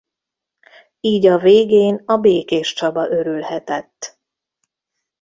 [0.99, 4.19] Így a végén a Békéscsaba örülhetett.